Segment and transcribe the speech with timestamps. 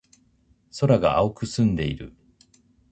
[0.79, 2.13] 空が青く澄んでいる。